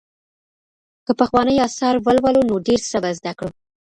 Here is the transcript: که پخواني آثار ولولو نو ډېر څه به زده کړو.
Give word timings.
که 1.05 1.11
پخواني 1.19 1.53
آثار 1.67 1.95
ولولو 2.05 2.41
نو 2.49 2.55
ډېر 2.67 2.81
څه 2.89 2.97
به 3.03 3.09
زده 3.17 3.33
کړو. 3.37 3.51